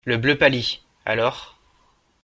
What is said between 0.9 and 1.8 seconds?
alors…